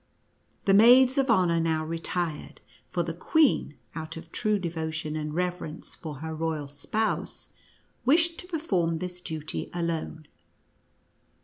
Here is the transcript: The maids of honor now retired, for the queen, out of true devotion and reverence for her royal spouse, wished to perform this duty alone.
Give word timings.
The 0.65 0.73
maids 0.73 1.19
of 1.19 1.29
honor 1.29 1.59
now 1.59 1.85
retired, 1.85 2.59
for 2.87 3.03
the 3.03 3.13
queen, 3.13 3.75
out 3.93 4.17
of 4.17 4.31
true 4.31 4.57
devotion 4.57 5.15
and 5.15 5.31
reverence 5.31 5.95
for 5.95 6.15
her 6.25 6.33
royal 6.33 6.67
spouse, 6.69 7.49
wished 8.03 8.39
to 8.39 8.47
perform 8.47 8.97
this 8.97 9.21
duty 9.21 9.69
alone. 9.75 10.25